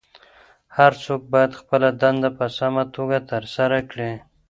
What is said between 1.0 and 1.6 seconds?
څوک باید